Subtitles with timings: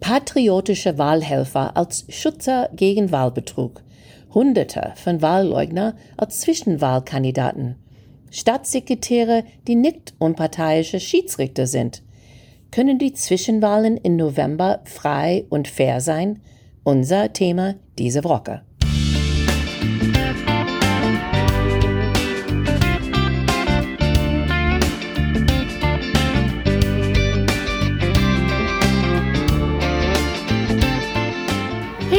[0.00, 3.82] patriotische Wahlhelfer als Schützer gegen Wahlbetrug,
[4.32, 7.76] Hunderte von Wahlleugner als Zwischenwahlkandidaten,
[8.30, 12.02] Staatssekretäre, die nicht unparteiische Schiedsrichter sind.
[12.70, 16.40] Können die Zwischenwahlen im November frei und fair sein?
[16.84, 18.62] Unser Thema diese Woche.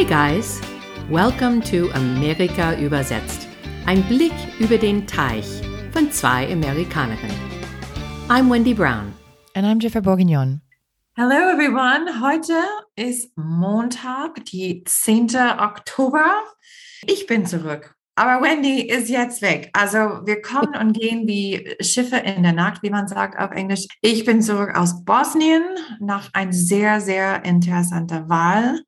[0.01, 0.59] Hey guys,
[1.11, 3.47] welcome to Amerika übersetzt.
[3.85, 5.45] Ein Blick über den Teich
[5.93, 7.37] von zwei Amerikanerinnen.
[8.27, 9.13] I'm Wendy Brown.
[9.53, 10.59] And I'm Jennifer Bourguignon.
[11.15, 12.19] Hello everyone.
[12.19, 12.55] Heute
[12.95, 15.35] ist Montag, die 10.
[15.59, 16.25] Oktober.
[17.05, 17.93] Ich bin zurück.
[18.15, 19.69] Aber Wendy ist jetzt weg.
[19.73, 23.85] Also wir kommen und gehen wie Schiffe in der Nacht, wie man sagt auf Englisch.
[24.01, 25.63] Ich bin zurück aus Bosnien
[25.99, 28.79] nach einer sehr, sehr interessanter Wahl.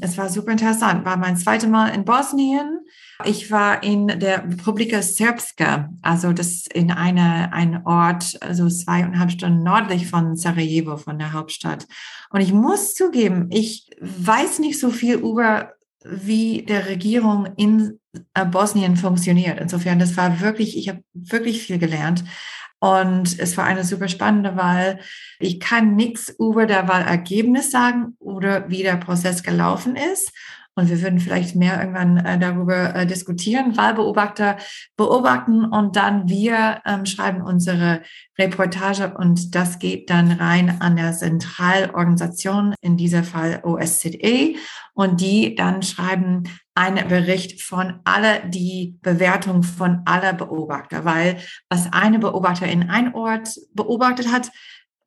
[0.00, 1.04] Es war super interessant.
[1.06, 2.80] War mein zweites Mal in Bosnien.
[3.24, 9.62] Ich war in der Republika Srpska, also das in einer ein Ort, also zweieinhalb Stunden
[9.62, 11.86] nördlich von Sarajevo, von der Hauptstadt.
[12.28, 15.72] Und ich muss zugeben, ich weiß nicht so viel über
[16.04, 17.98] wie der Regierung in
[18.34, 19.58] äh, Bosnien funktioniert.
[19.58, 22.22] Insofern, das war wirklich, ich habe wirklich viel gelernt.
[22.78, 24.98] Und es war eine super spannende Wahl.
[25.38, 30.32] Ich kann nichts über der Wahlergebnis sagen oder wie der Prozess gelaufen ist.
[30.78, 33.78] Und wir würden vielleicht mehr irgendwann äh, darüber äh, diskutieren.
[33.78, 34.58] Wahlbeobachter
[34.98, 38.02] beobachten und dann wir ähm, schreiben unsere
[38.38, 44.56] Reportage und das geht dann rein an der Zentralorganisation, in dieser Fall OSZE.
[44.92, 46.44] Und die dann schreiben
[46.76, 53.14] einen Bericht von aller die Bewertung von aller Beobachter, weil was eine Beobachter in ein
[53.14, 54.50] Ort beobachtet hat,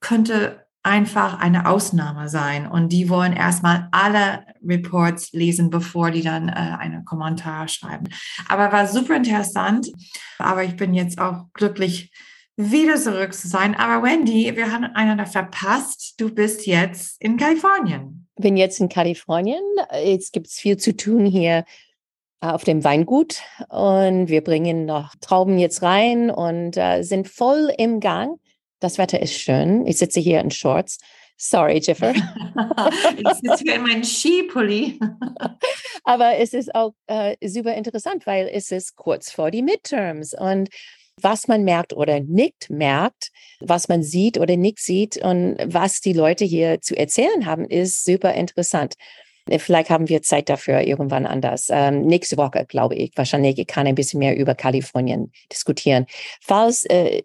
[0.01, 2.67] könnte einfach eine Ausnahme sein.
[2.67, 8.07] Und die wollen erstmal alle Reports lesen, bevor die dann äh, einen Kommentar schreiben.
[8.47, 9.87] Aber war super interessant.
[10.37, 12.11] Aber ich bin jetzt auch glücklich,
[12.55, 13.75] wieder zurück zu sein.
[13.75, 16.15] Aber Wendy, wir haben einander verpasst.
[16.17, 18.27] Du bist jetzt in Kalifornien.
[18.39, 19.61] Bin jetzt in Kalifornien.
[20.03, 21.65] Jetzt gibt es viel zu tun hier
[22.41, 27.73] äh, auf dem Weingut und wir bringen noch Trauben jetzt rein und äh, sind voll
[27.77, 28.39] im Gang.
[28.79, 29.85] Das Wetter ist schön.
[29.85, 30.99] Ich sitze hier in Shorts.
[31.35, 32.13] Sorry, Jiffer.
[33.17, 34.99] ich sitze hier in meinem Skipulli.
[36.05, 40.69] Aber es ist auch äh, super interessant, weil es ist kurz vor die Midterms und
[41.21, 46.13] was man merkt oder nicht merkt, was man sieht oder nicht sieht und was die
[46.13, 48.95] Leute hier zu erzählen haben, ist super interessant.
[49.57, 51.67] Vielleicht haben wir Zeit dafür irgendwann anders.
[51.71, 56.05] Ähm, nächste Woche, glaube ich, wahrscheinlich ich kann ein bisschen mehr über Kalifornien diskutieren.
[56.41, 57.23] Falls äh,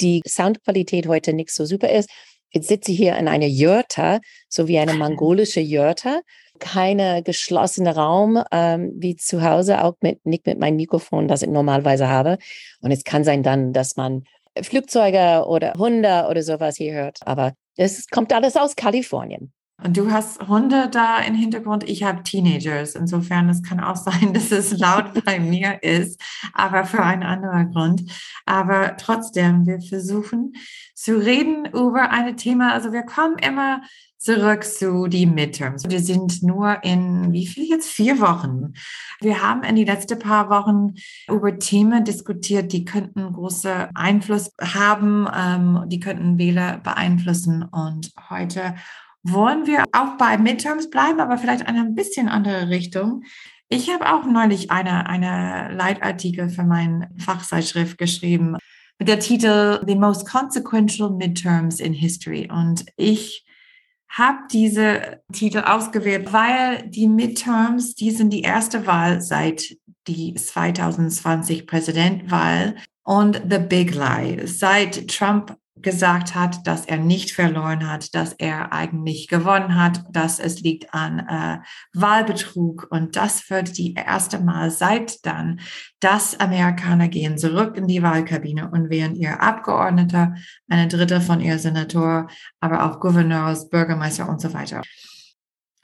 [0.00, 2.10] die Soundqualität heute nicht so super ist,
[2.50, 6.20] ich sitze hier in einer Jurte, so wie eine mongolische Jurte.
[6.62, 11.50] Keine geschlossene Raum ähm, wie zu Hause, auch mit, nicht mit meinem Mikrofon, das ich
[11.50, 12.38] normalerweise habe.
[12.80, 14.22] Und es kann sein dann, dass man
[14.60, 17.18] Flugzeuge oder Hunde oder sowas hier hört.
[17.26, 19.52] Aber es kommt alles aus Kalifornien.
[19.84, 22.94] Und du hast Hunde da im Hintergrund, ich habe Teenagers.
[22.94, 26.20] Insofern, es kann auch sein, dass es laut bei mir ist,
[26.52, 28.02] aber für einen anderen Grund.
[28.46, 30.52] Aber trotzdem, wir versuchen
[30.94, 32.72] zu reden über ein Thema.
[32.72, 33.82] Also wir kommen immer
[34.22, 35.88] zurück zu die Midterms.
[35.88, 37.88] Wir sind nur in, wie viel jetzt?
[37.88, 38.74] Vier Wochen.
[39.20, 40.94] Wir haben in die letzten paar Wochen
[41.28, 47.64] über Themen diskutiert, die könnten große Einfluss haben, ähm, die könnten Wähler beeinflussen.
[47.64, 48.76] Und heute
[49.24, 53.24] wollen wir auch bei Midterms bleiben, aber vielleicht eine ein bisschen andere Richtung.
[53.68, 58.56] Ich habe auch neulich eine, eine Leitartikel für meine Fachzeitschrift geschrieben
[59.00, 62.48] mit der Titel The Most Consequential Midterms in History.
[62.52, 63.44] Und ich
[64.12, 71.66] habe diese Titel ausgewählt, weil die Midterms, die sind die erste Wahl seit die 2020
[71.66, 74.46] Präsidentwahl und The Big Lie.
[74.46, 80.38] Seit Trump gesagt hat, dass er nicht verloren hat, dass er eigentlich gewonnen hat, dass
[80.38, 81.58] es liegt an äh,
[81.92, 82.86] Wahlbetrug.
[82.90, 85.60] Und das wird die erste Mal seit dann,
[86.00, 90.34] dass Amerikaner gehen zurück in die Wahlkabine und wählen ihr Abgeordneter,
[90.68, 92.28] eine dritte von ihr Senator,
[92.60, 94.82] aber auch Gouverneurs, Bürgermeister und so weiter.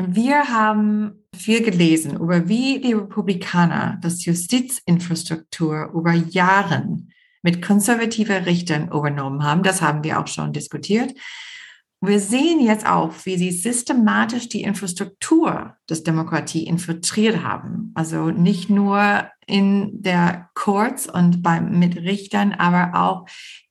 [0.00, 7.12] Wir haben viel gelesen über wie die Republikaner das Justizinfrastruktur über Jahren
[7.42, 9.62] mit konservativer Richtern übernommen haben.
[9.62, 11.14] Das haben wir auch schon diskutiert.
[12.00, 17.92] Wir sehen jetzt auch, wie sie systematisch die Infrastruktur des Demokratie infiltriert haben.
[17.94, 23.26] Also nicht nur in der Courts und beim, mit Richtern, aber auch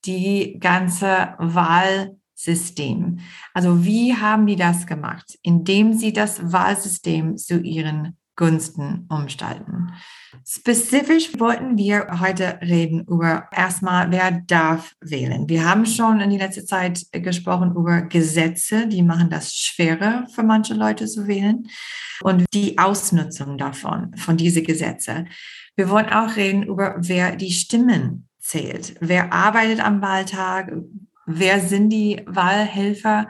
[0.05, 3.19] die ganze Wahl Wahlsystem.
[3.53, 5.37] Also wie haben die das gemacht?
[5.41, 9.91] Indem sie das Wahlsystem zu ihren Gunsten umgestalten.
[10.45, 15.49] Spezifisch wollten wir heute reden über erstmal, wer darf wählen.
[15.49, 20.43] Wir haben schon in die letzte Zeit gesprochen über Gesetze, die machen das schwerer für
[20.43, 21.67] manche Leute zu wählen
[22.21, 25.25] und die Ausnutzung davon, von diese Gesetze.
[25.75, 30.71] Wir wollen auch reden über, wer die Stimmen zählt, wer arbeitet am Wahltag,
[31.25, 33.27] wer sind die Wahlhelfer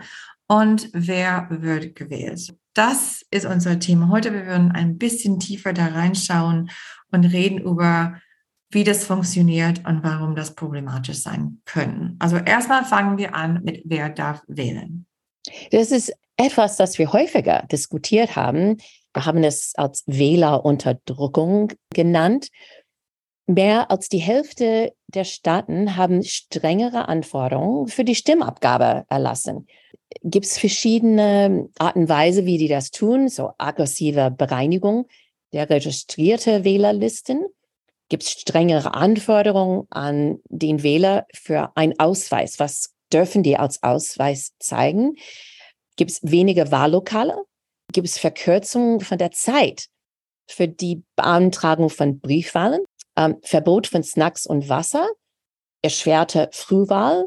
[0.48, 2.54] und wer wird gewählt.
[2.78, 4.32] Das ist unser Thema heute.
[4.32, 6.70] Wir werden ein bisschen tiefer da reinschauen
[7.12, 8.22] und reden über,
[8.70, 12.18] wie das funktioniert und warum das problematisch sein können.
[12.20, 15.08] Also erstmal fangen wir an mit, wer darf wählen.
[15.72, 18.78] Das ist etwas, das wir häufiger diskutiert haben.
[19.12, 22.50] Wir haben es als Wählerunterdrückung genannt.
[23.50, 29.68] Mehr als die Hälfte der Staaten haben strengere Anforderungen für die Stimmabgabe erlassen.
[30.22, 35.08] Gibt es verschiedene Arten und Weise, wie die das tun, so aggressive Bereinigung
[35.54, 37.46] der registrierten Wählerlisten?
[38.10, 42.60] Gibt es strengere Anforderungen an den Wähler für einen Ausweis?
[42.60, 45.16] Was dürfen die als Ausweis zeigen?
[45.96, 47.38] Gibt es weniger Wahllokale?
[47.94, 49.88] Gibt es Verkürzungen von der Zeit
[50.50, 52.84] für die Beantragung von Briefwahlen?
[53.18, 55.08] Ähm, Verbot von Snacks und Wasser?
[55.82, 57.26] Erschwerte Frühwahl?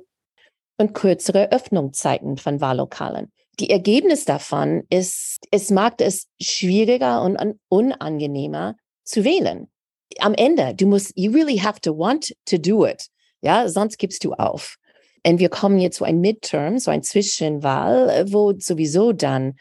[0.78, 3.30] Und kürzere Öffnungszeiten von Wahllokalen.
[3.58, 7.36] Die Ergebnis davon ist, es macht es schwieriger und
[7.68, 9.70] unangenehmer zu wählen.
[10.18, 13.08] Am Ende, du musst, you really have to want to do it.
[13.42, 14.76] Ja, sonst gibst du auf.
[15.26, 19.56] Und wir kommen jetzt zu einem Midterm, so ein Zwischenwahl, wo sowieso dann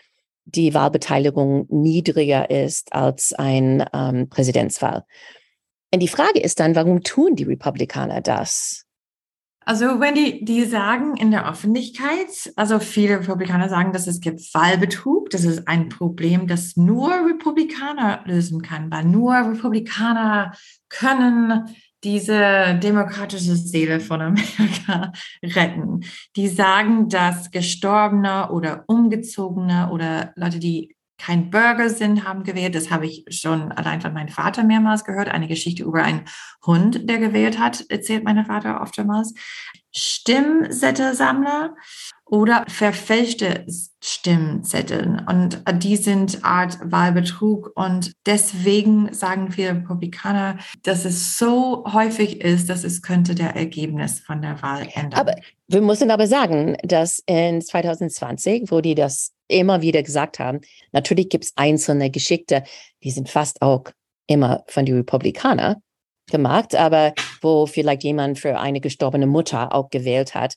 [0.46, 5.04] die Wahlbeteiligung niedriger ist als ein ähm, Präsidentswahl.
[5.94, 8.86] Und die Frage ist dann, warum tun die Republikaner das?
[9.66, 14.42] Also wenn die, die sagen in der Öffentlichkeit, also viele Republikaner sagen, dass es gibt
[14.54, 20.54] Wahlbetrug, das ist ein Problem, das nur Republikaner lösen kann, weil nur Republikaner
[20.90, 21.70] können
[22.04, 25.12] diese demokratische Seele von Amerika
[25.44, 26.00] retten.
[26.36, 32.74] Die sagen, dass Gestorbene oder Umgezogene oder Leute, die kein Burger sind, haben gewählt.
[32.74, 35.30] Das habe ich schon allein von meinem Vater mehrmals gehört.
[35.30, 36.26] Eine Geschichte über einen
[36.66, 39.34] Hund, der gewählt hat, erzählt mein Vater oftmals.
[39.92, 41.76] Stimmzettelsammler
[42.26, 43.66] oder verfälschte
[44.02, 45.26] Stimmzettel.
[45.28, 47.72] Und die sind Art Wahlbetrug.
[47.76, 54.20] Und deswegen sagen viele Republikaner, dass es so häufig ist, dass es könnte der Ergebnis
[54.20, 55.20] von der Wahl ändern.
[55.20, 55.36] Aber
[55.68, 60.62] wir müssen aber sagen, dass in 2020, wo die das immer wieder gesagt haben,
[60.94, 62.64] natürlich gibt es einzelne Geschichte,
[63.04, 63.84] die sind fast auch
[64.28, 65.82] immer von den Republikanern
[66.32, 70.56] gemacht, aber wo vielleicht jemand für eine gestorbene Mutter auch gewählt hat.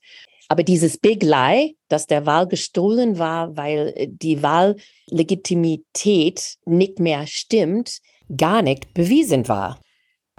[0.49, 7.27] Aber dieses Big Lie, dass der Wahl gestohlen war, weil äh, die Wahllegitimität nicht mehr
[7.27, 8.01] stimmt,
[8.37, 9.81] gar nicht bewiesen war.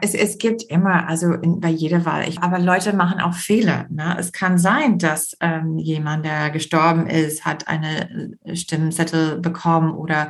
[0.02, 3.86] Es, es gibt immer, also in, bei jeder Wahl, ich, aber Leute machen auch Fehler.
[3.90, 4.16] Ne?
[4.20, 10.30] Es kann sein, dass ähm, jemand, der gestorben ist, hat eine äh, Stimmzettel bekommen oder,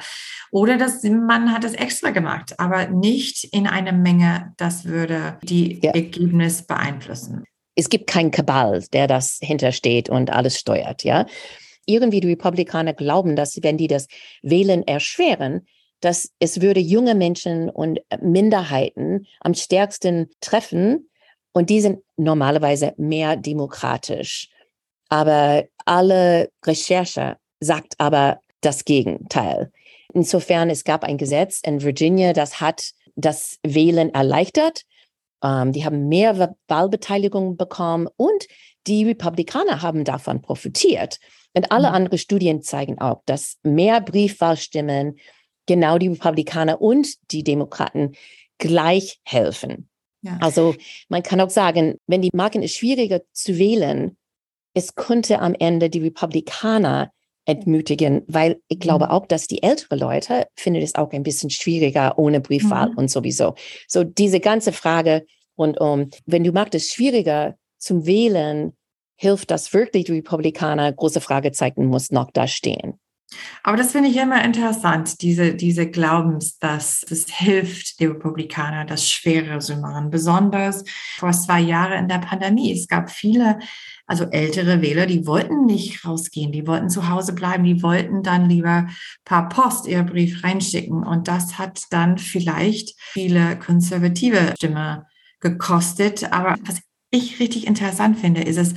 [0.51, 5.80] oder dass man hat es extra gemacht, aber nicht in einer Menge, das würde die
[5.81, 5.92] ja.
[5.92, 7.44] Ergebnis beeinflussen
[7.75, 11.25] es gibt keinen Kabal, der das hintersteht und alles steuert, ja.
[11.86, 14.07] Irgendwie die Republikaner glauben, dass wenn die das
[14.42, 15.65] Wählen erschweren,
[16.03, 21.10] dass es würde junge Menschen und Minderheiten am stärksten treffen
[21.53, 24.50] und die sind normalerweise mehr demokratisch.
[25.10, 29.72] Aber alle Recherche sagt aber das Gegenteil.
[30.13, 34.83] Insofern, es gab ein Gesetz in Virginia, das hat das Wählen erleichtert
[35.43, 38.48] ähm, die haben mehr Wahlbeteiligung bekommen und
[38.88, 41.19] die Republikaner haben davon profitiert.
[41.53, 41.95] Und alle mhm.
[41.95, 45.17] anderen Studien zeigen auch, dass mehr Briefwahlstimmen
[45.65, 48.13] genau die Republikaner und die Demokraten
[48.58, 49.89] gleich helfen.
[50.22, 50.38] Ja.
[50.41, 50.75] Also
[51.10, 54.17] man kann auch sagen, wenn die Marken ist schwieriger zu wählen,
[54.74, 57.12] es könnte am Ende die Republikaner
[57.46, 59.12] entmütigen, weil ich glaube mhm.
[59.12, 62.98] auch, dass die ältere Leute finden es auch ein bisschen schwieriger ohne Briefwahl mhm.
[62.98, 63.55] und sowieso.
[63.88, 68.74] So diese ganze Frage und um, wenn du magst, es schwieriger zum Wählen,
[69.15, 70.91] hilft das wirklich die Republikaner?
[70.91, 73.00] Große Fragezeichen muss noch da stehen.
[73.63, 79.10] Aber das finde ich immer interessant, diese, diese Glaubens, dass es hilft, die Republikaner das
[79.10, 80.10] schwerer zu machen.
[80.10, 80.84] Besonders
[81.18, 82.72] vor zwei Jahren in der Pandemie.
[82.74, 83.60] Es gab viele,
[84.06, 88.50] also ältere Wähler, die wollten nicht rausgehen, die wollten zu Hause bleiben, die wollten dann
[88.50, 88.88] lieber
[89.24, 91.04] paar Post ihr Brief reinschicken.
[91.04, 95.06] Und das hat dann vielleicht viele konservative Stimme
[95.40, 96.32] gekostet.
[96.34, 98.74] Aber was ich richtig interessant finde, ist es,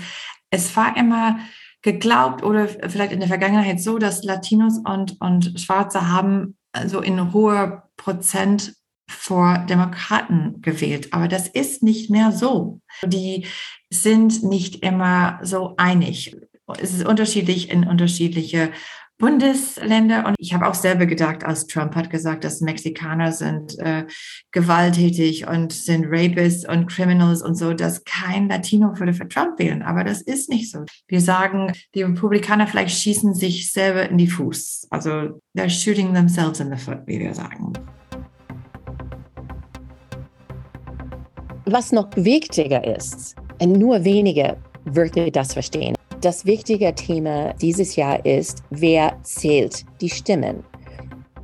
[0.50, 1.38] es war immer
[1.86, 7.32] geglaubt oder vielleicht in der Vergangenheit so, dass Latinos und, und Schwarze haben so in
[7.32, 8.74] hoher Prozent
[9.08, 11.12] vor Demokraten gewählt.
[11.12, 12.80] Aber das ist nicht mehr so.
[13.04, 13.46] Die
[13.88, 16.36] sind nicht immer so einig.
[16.80, 18.72] Es ist unterschiedlich in unterschiedliche
[19.18, 20.26] Bundesländer.
[20.26, 24.06] Und ich habe auch selber gedacht, als Trump hat gesagt, dass Mexikaner sind äh,
[24.52, 29.82] gewalttätig und sind Rapists und Criminals und so, dass kein Latino würde für Trump wählen.
[29.82, 30.84] Aber das ist nicht so.
[31.08, 34.88] Wir sagen, die Republikaner vielleicht schießen sich selber in die Fuß.
[34.90, 37.72] Also they're shooting themselves in the foot, wie wir sagen.
[41.64, 45.95] Was noch wichtiger ist, nur wenige wirklich das verstehen.
[46.26, 50.64] Das wichtige Thema dieses Jahr ist, wer zählt die Stimmen?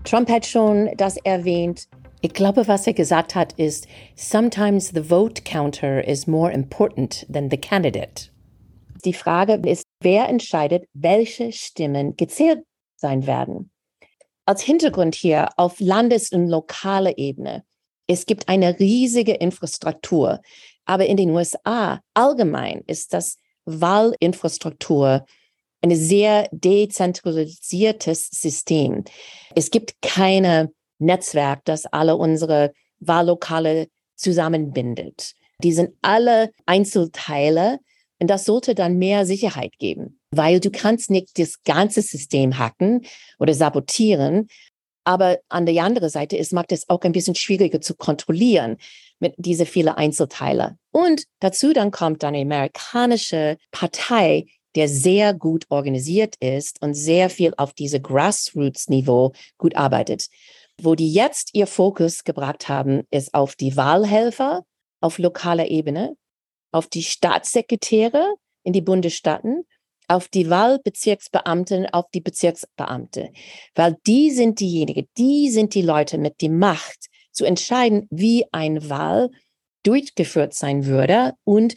[0.03, 1.87] Trump hat schon das erwähnt.
[2.21, 3.87] Ich glaube, was er gesagt hat, ist,
[4.17, 8.33] sometimes the vote counter is more important than the candidate.
[9.05, 12.65] Die Frage ist, wer entscheidet, welche Stimmen gezählt
[12.97, 13.71] sein werden?
[14.47, 17.63] Als Hintergrund hier auf Landes- und lokaler Ebene
[18.07, 20.41] es gibt eine riesige Infrastruktur.
[20.85, 25.25] Aber in den USA allgemein ist das Wahlinfrastruktur
[25.83, 29.05] ein sehr dezentralisiertes System.
[29.55, 35.33] Es gibt keine Netzwerk, das alle unsere Wahllokale zusammenbindet.
[35.63, 37.79] Die sind alle Einzelteile
[38.21, 43.05] und das sollte dann mehr Sicherheit geben, weil du kannst nicht das ganze System hacken
[43.41, 44.47] oder sabotieren,
[45.05, 48.77] aber an der anderen Seite ist, macht es auch ein bisschen schwieriger zu kontrollieren
[49.19, 50.77] mit diese vielen Einzelteile.
[50.91, 57.53] Und dazu dann kommt eine amerikanische Partei, der sehr gut organisiert ist und sehr viel
[57.57, 60.29] auf diese Grassroots-Niveau gut arbeitet.
[60.81, 64.65] Wo die jetzt ihr Fokus gebracht haben, ist auf die Wahlhelfer
[65.01, 66.17] auf lokaler Ebene,
[66.71, 69.65] auf die Staatssekretäre in die Bundesstaaten
[70.13, 73.33] auf die Wahlbezirksbeamten, auf die Bezirksbeamte,
[73.75, 78.91] weil die sind diejenigen, die sind die Leute mit der Macht zu entscheiden, wie ein
[78.91, 79.31] Wahl
[79.85, 81.75] durchgeführt sein würde und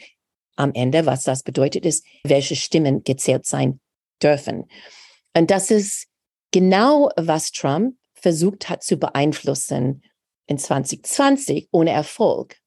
[0.58, 3.80] am Ende, was das bedeutet, ist, welche Stimmen gezählt sein
[4.22, 4.65] dürfen.
[5.36, 6.08] Und das ist
[6.51, 10.04] genau, was Trump versucht hat zu beeinflussen
[10.48, 12.58] in 2020 ohne Erfolg.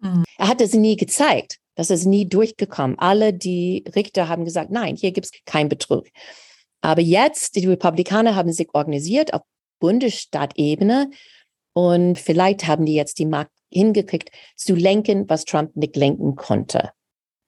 [0.00, 0.24] Mhm.
[0.36, 1.58] Er hat es nie gezeigt.
[1.74, 2.98] Das ist nie durchgekommen.
[2.98, 6.06] Alle die Richter haben gesagt, nein, hier gibt es keinen Betrug.
[6.82, 9.42] Aber jetzt, die Republikaner haben sich organisiert auf
[9.80, 11.10] Bundesstaatebene
[11.74, 16.90] und vielleicht haben die jetzt die Macht hingekriegt, zu lenken, was Trump nicht lenken konnte.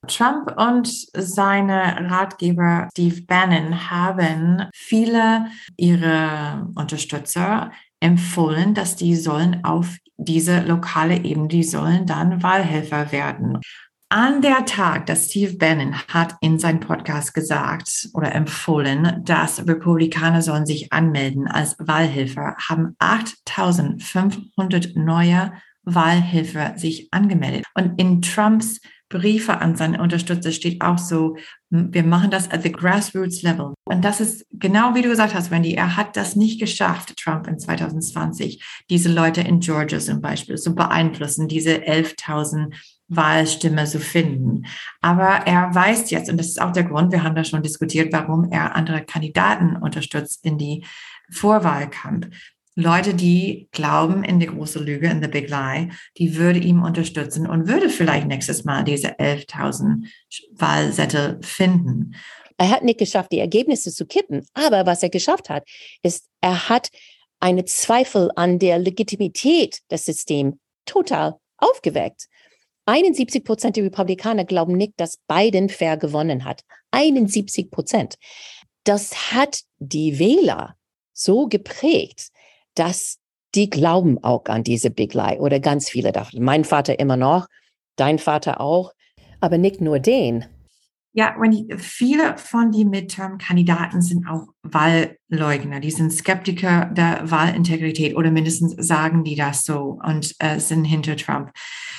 [0.06, 9.96] Trump und seine Ratgeber Steve Bannon haben viele ihrer Unterstützer empfohlen, dass die sollen auf
[10.16, 13.60] diese lokale Ebene, die sollen dann Wahlhelfer werden.
[14.10, 20.42] An der Tag, dass Steve Bannon hat in seinem Podcast gesagt oder empfohlen, dass Republikaner
[20.42, 27.64] sollen sich anmelden als Wahlhelfer, haben 8500 neue Wahlhelfer sich angemeldet.
[27.74, 31.36] Und in Trumps Briefe an seine Unterstützer steht auch so,
[31.70, 33.74] wir machen das at the grassroots level.
[33.84, 37.46] Und das ist genau wie du gesagt hast, Wendy, er hat das nicht geschafft, Trump
[37.46, 42.74] in 2020, diese Leute in Georgia zum Beispiel zu beeinflussen, diese 11.000
[43.08, 44.66] Wahlstimme zu finden.
[45.00, 48.12] Aber er weiß jetzt, und das ist auch der Grund, wir haben da schon diskutiert,
[48.12, 50.84] warum er andere Kandidaten unterstützt in die
[51.30, 52.28] Vorwahlkampf.
[52.76, 57.46] Leute, die glauben in die große Lüge, in the big lie, die würde ihm unterstützen
[57.46, 60.08] und würde vielleicht nächstes Mal diese 11.000
[60.52, 62.16] Wahlsätze finden.
[62.56, 64.46] Er hat nicht geschafft, die Ergebnisse zu kippen.
[64.54, 65.64] Aber was er geschafft hat,
[66.02, 66.88] ist, er hat
[67.38, 72.26] eine Zweifel an der Legitimität des Systems total aufgeweckt.
[72.86, 76.62] 71 Prozent der Republikaner glauben nicht, dass Biden fair gewonnen hat.
[76.90, 78.16] 71 Prozent.
[78.84, 80.76] Das hat die Wähler
[81.12, 82.28] so geprägt,
[82.74, 83.18] dass
[83.54, 86.42] die glauben auch an diese Big Lie oder ganz viele davon.
[86.42, 87.46] Mein Vater immer noch,
[87.96, 88.92] dein Vater auch,
[89.40, 90.44] aber nicht nur den.
[91.16, 95.78] Ja, Wendy, viele von den Midterm-Kandidaten sind auch Wahlleugner.
[95.78, 101.16] Die sind Skeptiker der Wahlintegrität oder mindestens sagen die das so und äh, sind hinter
[101.16, 101.52] Trump.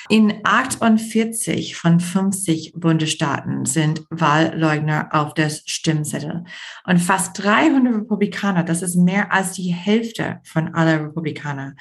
[0.10, 6.44] In 48 von 50 Bundesstaaten sind Wahlleugner auf das Stimmzettel.
[6.86, 11.76] Und fast 300 Republikaner, das ist mehr als die Hälfte von aller Republikaner,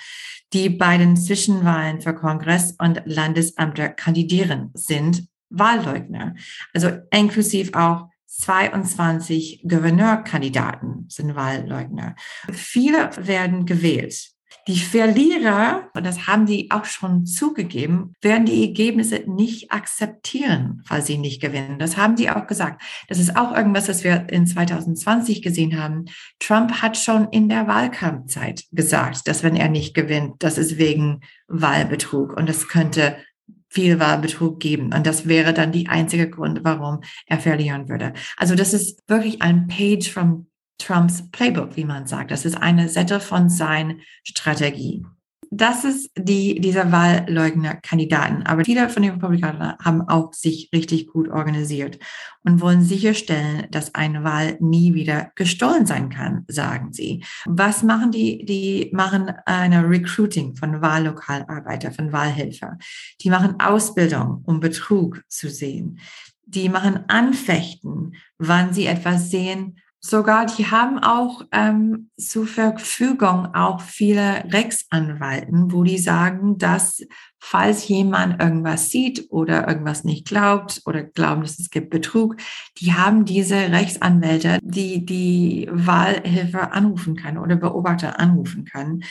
[0.52, 5.26] die bei den Zwischenwahlen für Kongress und Landesämter kandidieren, sind
[5.58, 6.34] Wahlleugner.
[6.72, 12.16] Also inklusiv auch 22 Gouverneurkandidaten sind Wahlleugner.
[12.50, 14.34] Viele werden gewählt.
[14.66, 21.06] Die Verlierer, und das haben die auch schon zugegeben, werden die Ergebnisse nicht akzeptieren, falls
[21.06, 21.78] sie nicht gewinnen.
[21.78, 22.82] Das haben die auch gesagt.
[23.08, 26.06] Das ist auch irgendwas, das wir in 2020 gesehen haben.
[26.38, 31.20] Trump hat schon in der Wahlkampfzeit gesagt, dass wenn er nicht gewinnt, das ist wegen
[31.46, 33.18] Wahlbetrug und es könnte
[33.74, 34.94] viel Wahlbetrug geben.
[34.94, 38.12] Und das wäre dann die einzige Grund, warum er verlieren würde.
[38.36, 40.46] Also das ist wirklich ein Page from
[40.78, 42.30] Trumps Playbook, wie man sagt.
[42.30, 45.04] Das ist eine Sette von seinen Strategie.
[45.56, 48.42] Das ist die, dieser Wahlleugner-Kandidaten.
[48.42, 52.00] Aber viele von den Republikanern haben auch sich richtig gut organisiert
[52.42, 57.24] und wollen sicherstellen, dass eine Wahl nie wieder gestohlen sein kann, sagen sie.
[57.46, 58.44] Was machen die?
[58.44, 62.76] Die machen eine Recruiting von Wahllokalarbeiter, von Wahlhelfer.
[63.20, 66.00] Die machen Ausbildung, um Betrug zu sehen.
[66.46, 73.80] Die machen Anfechten, wann sie etwas sehen, sogar, die haben auch ähm, zur Verfügung auch
[73.80, 77.02] viele Rechtsanwalten, wo die sagen, dass
[77.38, 82.36] falls jemand irgendwas sieht oder irgendwas nicht glaubt oder glauben, dass es gibt Betrug,
[82.78, 89.04] die haben diese Rechtsanwälte, die die Wahlhilfe anrufen kann oder Beobachter anrufen kann.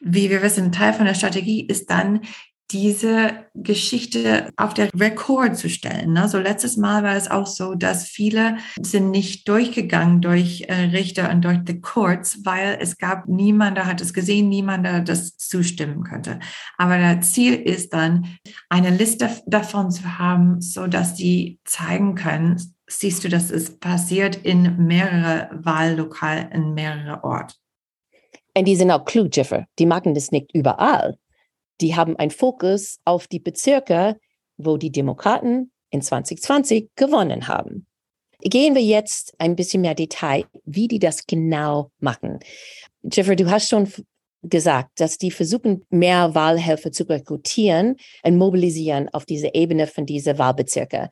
[0.00, 2.22] Wie wir wissen, Teil von der Strategie ist dann,
[2.70, 6.12] diese Geschichte auf der Rekord zu stellen.
[6.12, 6.28] Ne?
[6.28, 11.30] So letztes Mal war es auch so, dass viele sind nicht durchgegangen durch äh, Richter
[11.30, 15.36] und durch die Courts, weil es gab niemand, der hat es gesehen, niemand, der das
[15.38, 16.40] zustimmen könnte.
[16.76, 18.26] Aber das Ziel ist dann,
[18.68, 24.36] eine Liste davon zu haben, so dass die zeigen können, siehst du, dass es passiert
[24.36, 27.54] in mehrere Wahllokale, in mehrere Orte.
[28.54, 29.66] Und die sind auch klug, Jeffer.
[29.78, 31.16] Die machen das nicht überall
[31.80, 34.18] die haben einen Fokus auf die Bezirke,
[34.56, 37.86] wo die Demokraten in 2020 gewonnen haben.
[38.40, 42.38] Gehen wir jetzt ein bisschen mehr Detail, wie die das genau machen.
[43.02, 43.90] Jeffrey, du hast schon
[44.42, 50.38] gesagt, dass die versuchen, mehr Wahlhelfer zu rekrutieren und mobilisieren auf diese Ebene von diese
[50.38, 51.10] Wahlbezirke.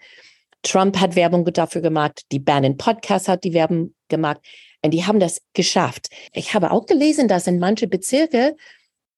[0.62, 4.40] Trump hat Werbung dafür gemacht, die Bannon Podcast hat die Werbung gemacht
[4.82, 6.08] und die haben das geschafft.
[6.32, 8.56] Ich habe auch gelesen, dass in manche Bezirke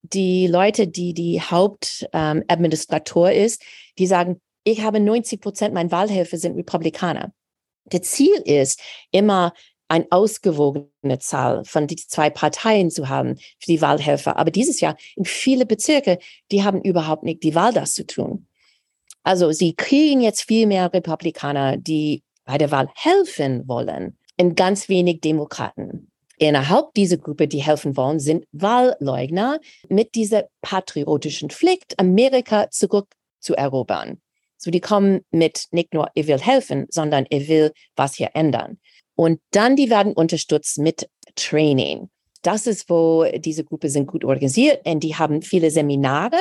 [0.03, 3.63] die Leute, die die Hauptadministrator ähm, ist,
[3.99, 7.33] die sagen, ich habe 90 Prozent meiner Wahlhelfer sind Republikaner.
[7.87, 9.53] Das Ziel ist immer
[9.89, 14.37] eine ausgewogene Zahl von die zwei Parteien zu haben für die Wahlhelfer.
[14.37, 16.19] Aber dieses Jahr in viele Bezirke,
[16.51, 18.47] die haben überhaupt nicht die Wahl, das zu tun.
[19.23, 24.89] Also sie kriegen jetzt viel mehr Republikaner, die bei der Wahl helfen wollen, und ganz
[24.89, 26.08] wenig Demokraten.
[26.39, 34.21] Innerhalb dieser Gruppe, die helfen wollen, sind Wahlleugner mit dieser patriotischen Pflicht, Amerika zurückzuerobern.
[34.57, 38.79] So, die kommen mit nicht nur, ich will helfen, sondern ich will was hier ändern.
[39.17, 42.09] Und dann, die werden unterstützt mit Training.
[42.43, 46.39] Das ist, wo diese Gruppe sind gut organisiert und die haben viele Seminare,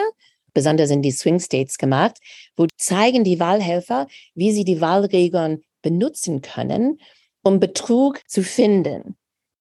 [0.54, 2.18] besonders in die Swing States gemacht,
[2.56, 7.00] wo zeigen die Wahlhelfer, wie sie die Wahlregeln benutzen können,
[7.42, 9.18] um Betrug zu finden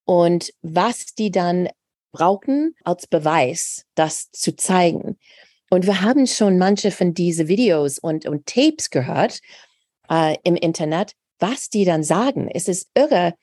[0.06, 1.68] und was die dann
[2.12, 5.18] brauchen als Beweis, das zu zeigen.
[5.68, 9.40] Und wir haben schon manche von diese Videos und, und Tapes gehört
[10.08, 12.48] äh, im Internet, was die dann sagen.
[12.48, 13.34] Es ist irre,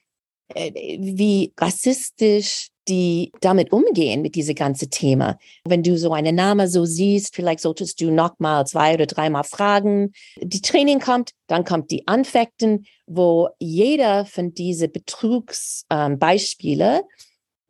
[0.56, 5.38] äh, wie rassistisch die damit umgehen mit diesem ganzen Thema.
[5.66, 9.44] Wenn du so einen Namen so siehst, vielleicht solltest du noch mal zwei oder dreimal
[9.44, 10.14] fragen.
[10.42, 17.04] Die Training kommt, dann kommt die Anfechten, wo jeder von diese Betrugsbeispiele ähm,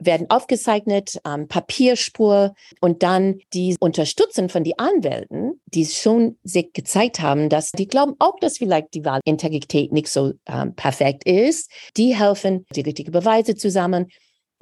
[0.05, 7.21] werden aufgezeichnet, ähm, Papierspur und dann die Unterstützung von den Anwälten, die schon sich gezeigt
[7.21, 11.71] haben, dass die glauben auch, dass vielleicht die Wahlintegrität nicht so ähm, perfekt ist.
[11.97, 14.07] Die helfen, die richtigen Beweise zusammen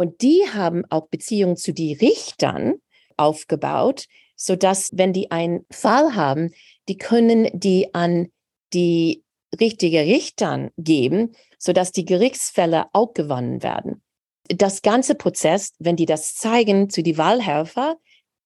[0.01, 2.81] und die haben auch Beziehungen zu den Richtern
[3.17, 6.55] aufgebaut, so dass wenn die einen Fall haben,
[6.89, 8.29] die können die an
[8.73, 9.23] die
[9.59, 14.01] richtige Richtern geben, so dass die Gerichtsfälle auch gewonnen werden.
[14.47, 17.97] Das ganze Prozess, wenn die das zeigen zu die Wahlhelfer,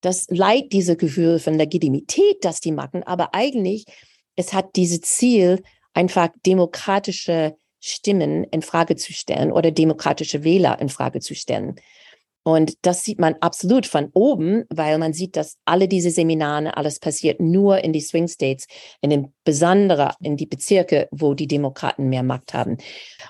[0.01, 3.85] das leiht diese Gefühl von Legitimität, das die machen, aber eigentlich
[4.35, 5.63] es hat dieses Ziel,
[5.93, 7.55] einfach demokratische
[7.87, 11.75] Stimmen in Frage zu stellen oder demokratische Wähler in Frage zu stellen.
[12.41, 16.99] Und das sieht man absolut von oben, weil man sieht, dass alle diese Seminare, alles
[16.99, 18.65] passiert nur in die Swing States,
[19.01, 22.77] in den besonderen, in die Bezirke, wo die Demokraten mehr Macht haben.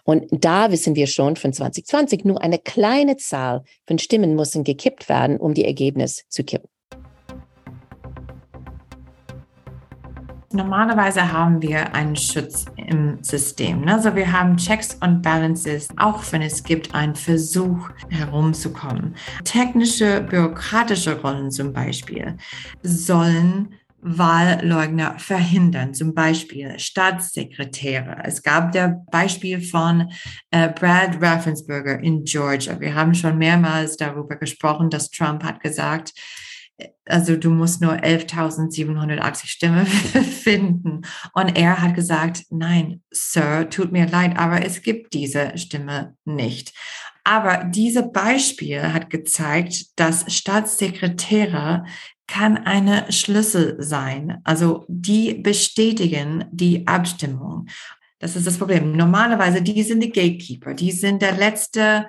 [0.05, 5.09] Und da wissen wir schon von 2020, nur eine kleine Zahl von Stimmen müssen gekippt
[5.09, 6.69] werden, um die Ergebnisse zu kippen.
[10.55, 13.87] Normalerweise haben wir einen Schutz im System.
[13.87, 19.15] Also wir haben Checks und Balances, auch wenn es gibt einen Versuch herumzukommen.
[19.43, 22.37] Technische, bürokratische Rollen zum Beispiel
[22.83, 23.75] sollen
[24.07, 28.21] Wahlleugner verhindern, zum Beispiel Staatssekretäre.
[28.23, 30.11] Es gab der Beispiel von
[30.51, 32.79] äh, Brad Raffensperger in Georgia.
[32.79, 36.13] Wir haben schon mehrmals darüber gesprochen, dass Trump hat gesagt,
[37.05, 39.85] also du musst nur 11.780 Stimmen
[40.43, 41.01] finden.
[41.33, 46.73] Und er hat gesagt, nein, Sir, tut mir leid, aber es gibt diese Stimme nicht.
[47.23, 51.85] Aber dieses Beispiel hat gezeigt, dass Staatssekretäre
[52.27, 54.41] kann eine Schlüssel sein.
[54.43, 57.67] Also die bestätigen die Abstimmung.
[58.19, 58.93] Das ist das Problem.
[58.93, 62.07] Normalerweise, die sind die Gatekeeper, die sind der letzte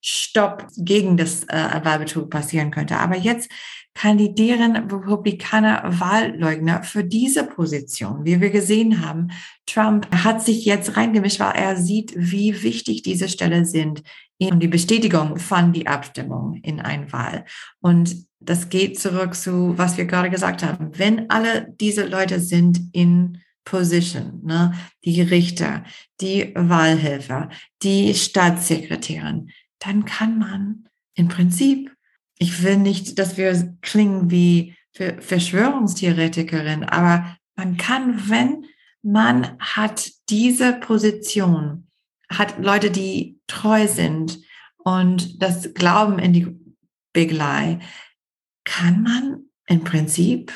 [0.00, 2.96] Stopp gegen das äh, Wahlbetrug passieren könnte.
[2.98, 3.50] Aber jetzt
[3.96, 8.24] kandidieren Republikaner Wahlleugner für diese Position.
[8.24, 9.28] Wie wir gesehen haben,
[9.64, 14.02] Trump hat sich jetzt reingemischt, weil er sieht, wie wichtig diese Stelle sind
[14.38, 17.46] in die Bestätigung von die Abstimmung in ein Wahl.
[17.80, 20.90] Und das geht zurück zu, was wir gerade gesagt haben.
[20.98, 25.84] Wenn alle diese Leute sind in Position, ne, die Richter,
[26.20, 27.48] die Wahlhelfer,
[27.82, 31.95] die Staatssekretärin, dann kann man im Prinzip,
[32.38, 38.66] ich will nicht, dass wir klingen wie Verschwörungstheoretikerin, aber man kann, wenn
[39.02, 41.88] man hat diese Position,
[42.28, 44.40] hat Leute, die treu sind
[44.78, 46.56] und das Glauben in die
[47.12, 47.78] Big Lie,
[48.64, 50.52] kann man im Prinzip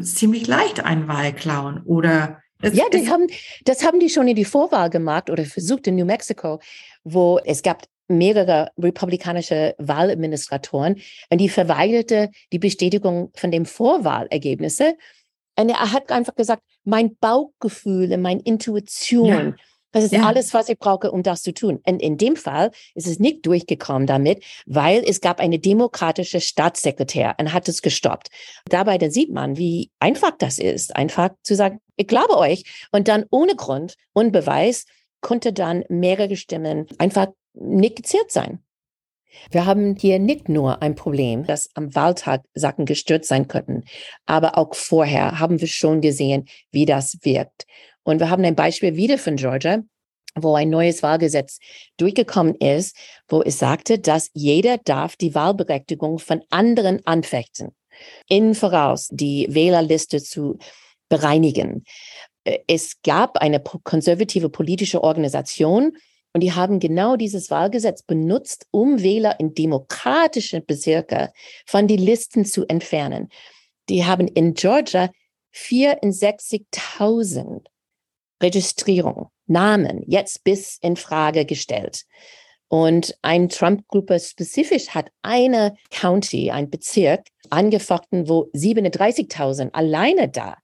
[0.00, 3.28] ziemlich leicht einen Wahl klauen oder es, ja, die haben,
[3.64, 6.60] das haben die schon in die Vorwahl gemacht oder versucht in New Mexico,
[7.04, 10.96] wo es gab mehrere republikanische Wahladministratoren
[11.30, 14.96] und die verweigerte die Bestätigung von dem Vorwahlergebnisse.
[15.58, 19.54] Und er hat einfach gesagt, mein Bauchgefühl, meine Intuition, ja.
[19.92, 20.22] das ist ja.
[20.22, 21.80] alles, was ich brauche, um das zu tun.
[21.84, 27.34] Und in dem Fall ist es nicht durchgekommen damit, weil es gab eine demokratische Staatssekretär
[27.38, 28.28] und hat es gestoppt.
[28.68, 32.64] Dabei dann sieht man, wie einfach das ist, einfach zu sagen, ich glaube euch.
[32.92, 34.86] Und dann ohne Grund und Beweis
[35.20, 38.62] konnte dann mehrere Stimmen einfach gezählt sein.
[39.50, 43.84] Wir haben hier nicht nur ein Problem, dass am Wahltag Sachen gestürzt sein könnten,
[44.26, 47.66] aber auch vorher haben wir schon gesehen, wie das wirkt.
[48.02, 49.82] Und wir haben ein Beispiel wieder von Georgia,
[50.34, 51.58] wo ein neues Wahlgesetz
[51.96, 52.96] durchgekommen ist,
[53.28, 57.74] wo es sagte, dass jeder darf die Wahlberechtigung von anderen anfechten,
[58.28, 60.58] in voraus die Wählerliste zu
[61.08, 61.84] bereinigen.
[62.44, 65.96] Äh, es gab eine konservative politische Organisation,
[66.32, 71.32] und die haben genau dieses Wahlgesetz benutzt, um Wähler in demokratischen Bezirke
[71.66, 73.28] von die Listen zu entfernen.
[73.88, 75.10] Die haben in Georgia
[75.54, 77.64] 64.000
[78.42, 82.04] Registrierungen, Namen jetzt bis in Frage gestellt.
[82.68, 90.58] Und ein Trump-Gruppe spezifisch hat eine County, ein Bezirk angefochten, wo 37.000 alleine da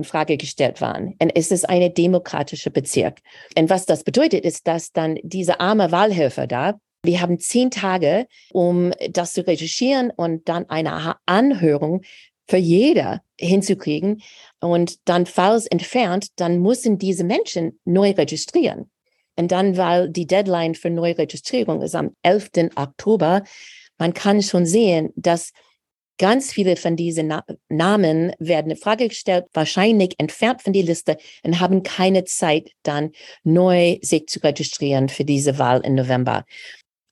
[0.00, 1.14] in Frage gestellt waren.
[1.20, 3.20] Und es ist eine demokratische Bezirk.
[3.56, 8.26] Und was das bedeutet, ist, dass dann diese arme Wahlhelfer da, die haben zehn Tage,
[8.52, 12.02] um das zu recherchieren und dann eine Anhörung
[12.46, 14.22] für jeder hinzukriegen.
[14.60, 18.90] Und dann, falls entfernt, dann müssen diese Menschen neu registrieren.
[19.36, 22.50] Und dann, weil die Deadline für Neuregistrierung ist am 11.
[22.76, 23.42] Oktober,
[23.96, 25.52] man kann schon sehen, dass
[26.20, 31.16] Ganz viele von diesen Na Namen werden in Frage gestellt, wahrscheinlich entfernt von der Liste
[31.42, 36.44] und haben keine Zeit, dann neu sich zu registrieren für diese Wahl im November.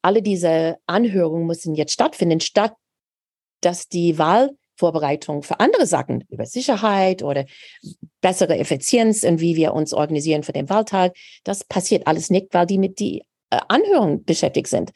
[0.03, 2.75] Alle diese Anhörungen müssen jetzt stattfinden, statt
[3.62, 7.47] dass die Wahlvorbereitung für andere Sachen über Sicherheit oder
[8.21, 12.66] bessere Effizienz und wie wir uns organisieren für den Wahltag, das passiert alles nicht, weil
[12.66, 14.90] die mit die äh, Anhörung beschäftigt sind.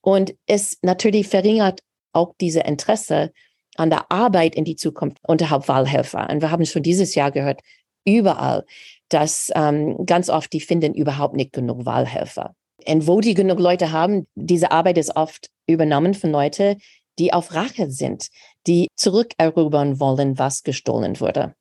[0.00, 1.82] Und es natürlich verringert
[2.14, 3.32] auch diese Interesse
[3.76, 6.28] an der Arbeit in die Zukunft unterhalb Wahlhelfer.
[6.30, 7.60] Und wir haben schon dieses Jahr gehört,
[8.04, 8.64] überall,
[9.08, 12.54] dass ähm, ganz oft die finden überhaupt nicht genug Wahlhelfer.
[12.86, 16.80] Und wo die genug Leute haben, diese Arbeit ist oft übernommen von Leuten,
[17.18, 18.28] die auf Rache sind,
[18.66, 21.54] die zurückerobern wollen, was gestohlen wurde.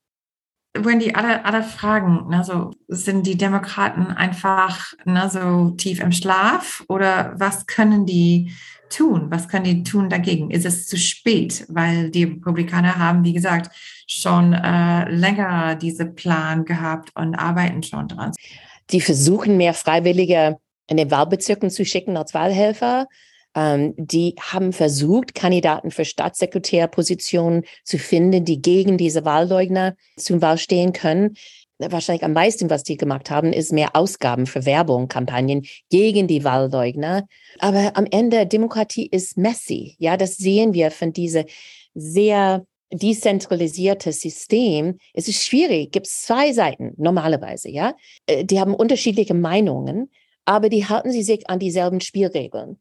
[0.76, 6.84] Wendy, alle, alle Fragen, ne, so, sind die Demokraten einfach ne, so tief im Schlaf
[6.88, 8.52] oder was können die
[8.96, 9.28] tun?
[9.30, 10.52] Was können die tun dagegen?
[10.52, 11.66] Ist es zu spät?
[11.70, 13.76] Weil die Republikaner haben, wie gesagt,
[14.08, 18.32] schon äh, länger diesen Plan gehabt und arbeiten schon dran.
[18.92, 23.08] Die versuchen mehr Freiwillige in den Wahlbezirken zu schicken als Wahlhelfer.
[23.56, 30.58] Ähm, die haben versucht, Kandidaten für Staatssekretärpositionen zu finden, die gegen diese Wahlleugner zum Wahl
[30.58, 31.36] stehen können.
[31.90, 36.44] Wahrscheinlich am meisten, was die gemacht haben, ist mehr Ausgaben für Werbung, Kampagnen gegen die
[36.44, 37.28] Wahlleugner.
[37.60, 39.96] Aber am Ende, Demokratie ist messy.
[40.00, 41.46] Ja, das sehen wir von diese
[41.94, 44.98] sehr dezentralisierte System.
[45.14, 45.92] Es ist schwierig.
[45.92, 47.96] Gibt zwei Seiten normalerweise, ja?
[48.28, 50.12] Äh, die haben unterschiedliche Meinungen,
[50.46, 52.80] aber die halten sie sich an dieselben Spielregeln.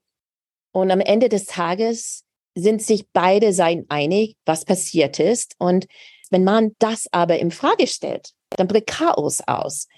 [0.72, 5.54] Und am Ende des Tages sind sich beide Seiten einig, was passiert ist.
[5.58, 5.86] Und
[6.30, 9.88] wenn man das aber in Frage stellt, dann bricht Chaos aus.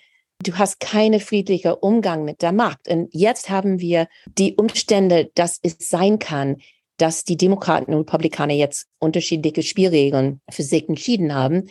[0.42, 2.88] Du hast keinen friedlichen Umgang mit der Macht.
[2.88, 6.56] Und jetzt haben wir die Umstände, dass es sein kann,
[6.96, 11.68] dass die Demokraten und Republikaner jetzt unterschiedliche Spielregeln für sich entschieden haben.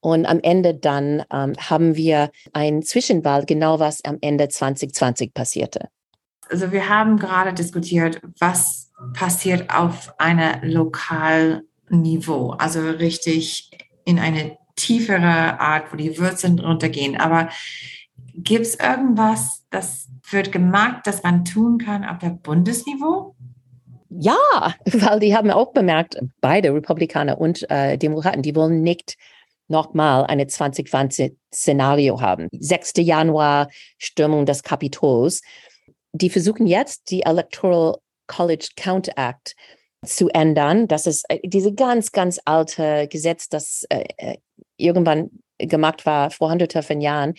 [0.00, 5.88] Und am Ende dann ähm, haben wir ein Zwischenwahl, genau was am Ende 2020 passierte.
[6.50, 13.70] Also wir haben gerade diskutiert, was passiert auf einem Lokalniveau, also richtig
[14.04, 17.16] in eine tiefere Art, wo die Wurzeln runtergehen.
[17.16, 17.48] Aber
[18.34, 23.34] gibt es irgendwas, das wird gemacht, das man tun kann auf der Bundesniveau?
[24.08, 24.36] Ja,
[24.84, 29.16] weil die haben auch bemerkt, beide Republikaner und äh, Demokraten, die wollen nicht
[29.68, 32.48] nochmal eine 2020-Szenario haben.
[32.52, 32.92] 6.
[32.98, 35.40] Januar, Stürmung des Kapitols.
[36.12, 39.54] Die versuchen jetzt, die Electoral College Count Act
[40.04, 40.86] zu ändern.
[40.86, 44.36] Das ist äh, diese ganz, ganz alte Gesetz, das äh, äh
[44.76, 47.34] irgendwann gemacht war vor hunderten Jahren.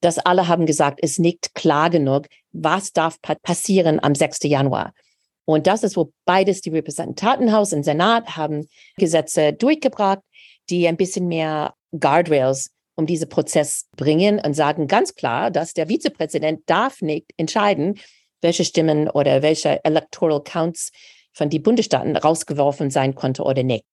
[0.00, 4.40] Das alle haben gesagt, ist nicht klar genug, was darf passieren am 6.
[4.44, 4.92] Januar.
[5.46, 10.20] Und das ist, wo beides, die Repräsentantenhaus und Senat, haben Gesetze durchgebracht,
[10.70, 15.88] die ein bisschen mehr Guardrails um diesen Prozess bringen und sagen ganz klar, dass der
[15.88, 17.98] Vizepräsident darf nicht entscheiden,
[18.40, 20.92] welche Stimmen oder welche Electoral Counts
[21.32, 23.84] von den Bundesstaaten rausgeworfen sein konnte oder nicht.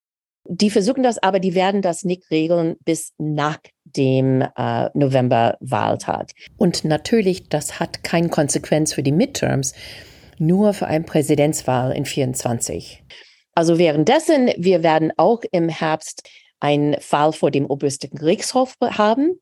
[0.45, 6.31] Die versuchen das, aber die werden das nicht regeln bis nach dem äh, November-Wahltag.
[6.57, 9.73] Und natürlich, das hat keine Konsequenz für die Midterms,
[10.39, 13.03] nur für eine Präsidentswahl in 24.
[13.53, 16.27] Also währenddessen, wir werden auch im Herbst
[16.59, 19.39] einen Fall vor dem obersten Gerichtshof haben,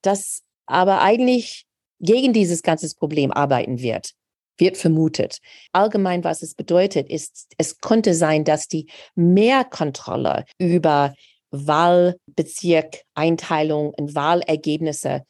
[0.00, 1.66] das aber eigentlich
[2.00, 4.12] gegen dieses ganze Problem arbeiten wird,
[4.58, 5.38] wird vermutet.
[5.72, 11.14] Allgemein, was es bedeutet, ist, es konnte sein, dass die Mehrkontrolle über
[11.50, 15.24] Wahlbezirk, Einteilung und Wahlergebnisse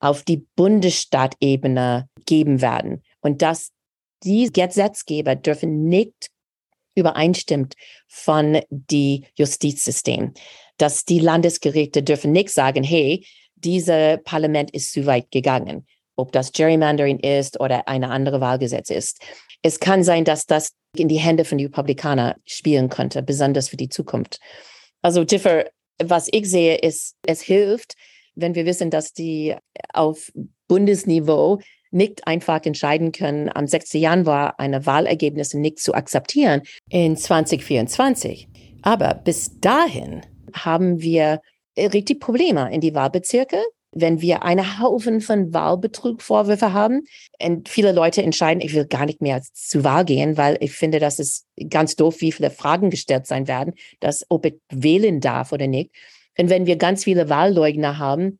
[0.00, 3.02] auf die Bundesstaatebene geben werden.
[3.20, 3.72] Und dass
[4.22, 6.30] die Gesetzgeber dürfen nicht
[6.94, 7.74] übereinstimmt
[8.06, 10.34] von die Justizsystem.
[10.76, 13.24] Dass die Landesgerichte dürfen nicht sagen, hey,
[13.56, 15.86] dieses Parlament ist zu weit gegangen,
[16.18, 19.22] ob das Gerrymandering ist oder eine andere Wahlgesetz ist.
[19.62, 23.88] Es kann sein, dass das in die Hände von Republikanern spielen könnte, besonders für die
[23.88, 24.40] Zukunft.
[25.00, 25.66] Also Jiffer,
[26.02, 27.94] was ich sehe, ist, es hilft,
[28.34, 29.54] wenn wir wissen, dass die
[29.92, 30.30] auf
[30.66, 33.94] Bundesniveau nicht einfach entscheiden können, am 6.
[33.94, 38.48] Januar eine Wahlergebnisse nicht zu akzeptieren in 2024.
[38.82, 41.40] Aber bis dahin haben wir
[41.76, 47.04] richtig Probleme in die Wahlbezirke, wenn wir einen Haufen von Wahlbetrugvorwürfe haben
[47.42, 50.98] und viele Leute entscheiden, ich will gar nicht mehr zu Wahl gehen, weil ich finde,
[50.98, 55.52] dass es ganz doof, wie viele Fragen gestellt sein werden, dass ob ich wählen darf
[55.52, 55.90] oder nicht.
[56.38, 58.38] Und wenn wir ganz viele Wahlleugner haben,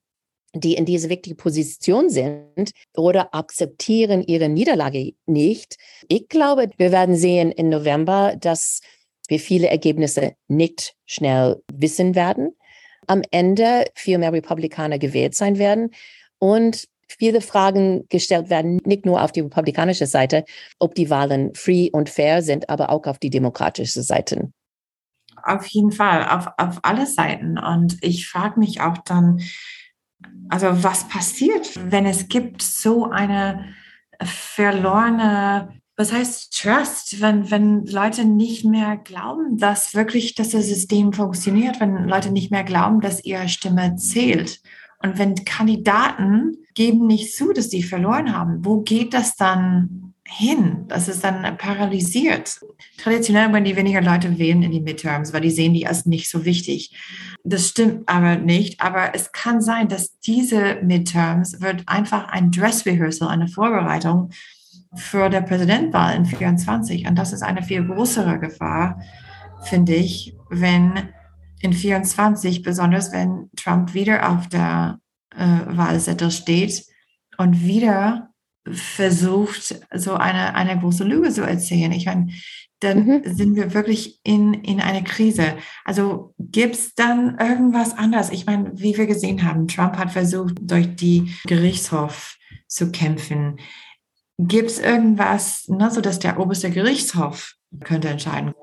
[0.55, 5.77] die in diese wichtige Position sind oder akzeptieren ihre Niederlage nicht.
[6.09, 8.81] Ich glaube, wir werden sehen im November, dass
[9.29, 12.57] wir viele Ergebnisse nicht schnell wissen werden.
[13.07, 15.91] Am Ende viel mehr Republikaner gewählt sein werden
[16.39, 20.45] und viele Fragen gestellt werden, nicht nur auf die republikanische Seite,
[20.79, 24.53] ob die Wahlen free und fair sind, aber auch auf die demokratische Seite.
[25.43, 27.59] Auf jeden Fall, auf, auf alle Seiten.
[27.59, 29.41] Und ich frage mich auch dann,
[30.49, 33.75] also was passiert, wenn es gibt so eine
[34.21, 41.13] verlorene, was heißt Trust, wenn, wenn Leute nicht mehr glauben, dass wirklich dass das System
[41.13, 44.61] funktioniert, wenn Leute nicht mehr glauben, dass ihre Stimme zählt.
[45.03, 50.85] Und wenn Kandidaten geben nicht zu, dass sie verloren haben, wo geht das dann hin?
[50.87, 52.61] Das ist dann paralysiert.
[52.99, 56.31] Traditionell werden die weniger Leute wählen in die Midterms, weil die sehen die als nicht
[56.31, 56.97] so wichtig.
[57.43, 58.81] Das stimmt aber nicht.
[58.81, 64.31] Aber es kann sein, dass diese Midterms wird einfach ein Dress Rehearsal, eine Vorbereitung
[64.95, 67.07] für der Präsidentwahl in 24.
[67.07, 69.01] Und das ist eine viel größere Gefahr,
[69.63, 71.11] finde ich, wenn
[71.61, 75.01] in 24, besonders wenn Trump wieder auf der
[75.35, 76.85] äh, Wahlzettel steht
[77.37, 78.31] und wieder
[78.71, 81.93] versucht, so eine, eine große Lüge zu erzählen.
[81.93, 82.29] Ich meine,
[82.81, 83.23] dann mhm.
[83.25, 85.57] sind wir wirklich in, in eine Krise.
[85.85, 88.31] Also gibt es dann irgendwas anderes?
[88.31, 92.37] Ich meine, wie wir gesehen haben, Trump hat versucht, durch die Gerichtshof
[92.69, 93.59] zu kämpfen.
[94.39, 98.55] Gibt es irgendwas, ne, so dass der oberste Gerichtshof könnte entscheiden?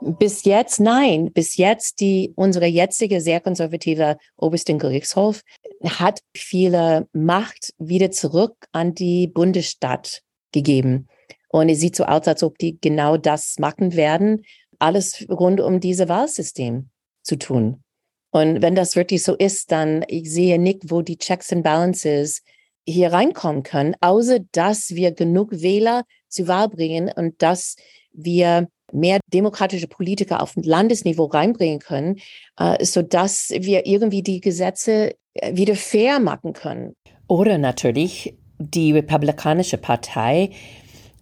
[0.00, 1.32] Bis jetzt nein.
[1.32, 5.42] Bis jetzt die unsere jetzige sehr konservative obersten Gerichtshof
[5.84, 11.08] hat viele Macht wieder zurück an die Bundesstaat gegeben.
[11.48, 14.44] Und es sieht so aus, als ob die genau das machen werden,
[14.78, 16.90] alles rund um dieses Wahlsystem
[17.22, 17.82] zu tun.
[18.30, 22.42] Und wenn das wirklich so ist, dann ich sehe nicht, wo die Checks and Balances
[22.86, 27.76] hier reinkommen können, außer dass wir genug Wähler zur Wahl bringen und dass
[28.12, 32.20] wir mehr demokratische Politiker auf Landesniveau reinbringen können,
[32.58, 36.94] äh, so dass wir irgendwie die Gesetze äh, wieder fair machen können.
[37.28, 40.50] Oder natürlich die Republikanische Partei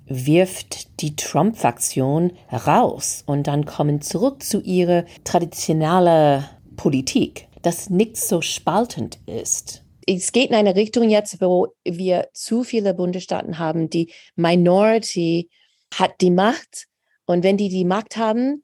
[0.07, 6.45] wirft die Trump-Fraktion raus und dann kommen zurück zu ihrer traditionellen
[6.77, 9.84] Politik, das nicht so spaltend ist.
[10.07, 15.49] Es geht in eine Richtung jetzt, wo wir zu viele Bundesstaaten haben, die Minority
[15.95, 16.87] hat die Macht
[17.27, 18.63] und wenn die die Macht haben,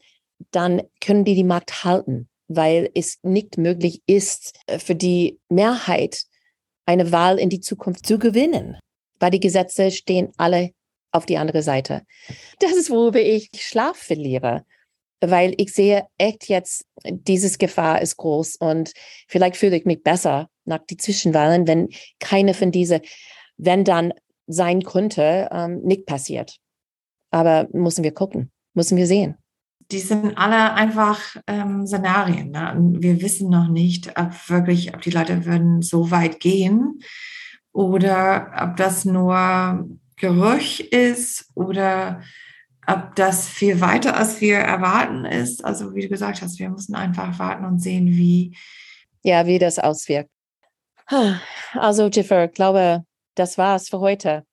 [0.51, 6.25] dann können die die Macht halten, weil es nicht möglich ist, äh, für die Mehrheit
[6.87, 8.79] eine Wahl in die Zukunft zu gewinnen,
[9.19, 10.71] weil die Gesetze stehen alle
[11.13, 12.03] auf die andere Seite.
[12.59, 14.65] Das ist, worüber ich Schlaf verliere,
[15.21, 18.93] weil ich sehe echt jetzt, dieses Gefahr ist groß und
[19.29, 23.01] vielleicht fühle ich mich besser nach die Zwischenwahlen, wenn keine von diese,
[23.57, 24.13] wenn dann
[24.47, 26.57] sein könnte, ähm, nicht passiert.
[27.31, 29.37] Aber müssen wir gucken, müssen wir sehen.
[29.91, 32.51] Die sind alle einfach ähm, Szenarien.
[32.51, 32.75] Ne?
[32.99, 37.01] Wir wissen noch nicht, ob wirklich, ob die Leute würden so weit gehen
[37.73, 42.21] oder ob das nur Gerücht ist oder
[42.93, 45.65] ob das viel weiter als wir erwarten ist.
[45.65, 48.57] Also wie du gesagt hast, wir müssen einfach warten und sehen, wie.
[49.23, 50.31] Ja, wie das auswirkt.
[51.75, 54.45] Also Jiffer, glaube, das war's für heute.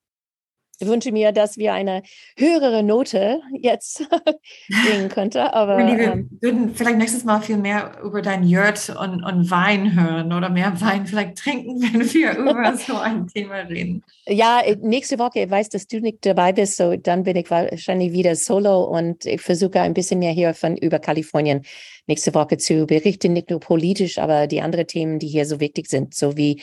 [0.80, 2.04] Ich wünsche mir, dass wir eine
[2.38, 3.98] höhere Note jetzt
[4.70, 5.54] singen könnte.
[5.54, 9.96] Aber wir ähm, würden vielleicht nächstes Mal viel mehr über dein Jört und, und Wein
[10.00, 14.04] hören oder mehr Wein vielleicht trinken, wenn wir über so ein Thema reden.
[14.28, 18.12] Ja, nächste Woche, ich weiß, dass du nicht dabei bist, so dann bin ich wahrscheinlich
[18.12, 21.64] wieder solo und ich versuche ein bisschen mehr hier von über Kalifornien
[22.06, 25.88] nächste Woche zu berichten, nicht nur politisch, aber die anderen Themen, die hier so wichtig
[25.88, 26.62] sind, so wie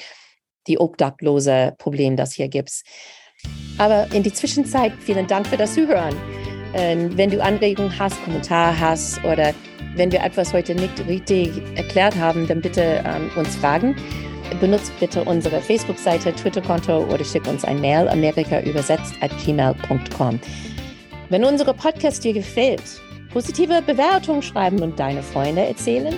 [0.67, 2.83] die obdachlose Problem, das hier gibt.
[3.79, 6.15] Aber in die Zwischenzeit, vielen Dank für das Zuhören.
[6.75, 9.53] Ähm, wenn du Anregungen hast, Kommentare hast oder
[9.97, 13.95] wenn wir etwas heute nicht richtig erklärt haben, dann bitte ähm, uns fragen.
[14.61, 20.41] Benutzt bitte unsere Facebook-Seite, Twitter-Konto oder schick uns ein Mail amerikaübersetzt at gmail.com.
[21.29, 22.83] Wenn unsere Podcast dir gefällt,
[23.33, 26.15] positive Bewertungen schreiben und deine Freunde erzählen.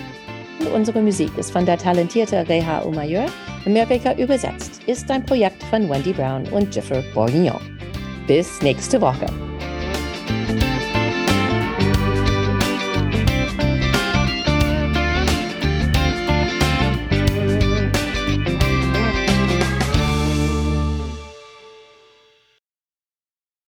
[0.59, 3.25] Und unsere Musik ist von der talentierten Reha Umayur
[3.65, 7.59] Amerika übersetzt ist ein Projekt von Wendy Brown und Jeffrey Bourguignon.
[8.27, 9.25] Bis nächste Woche.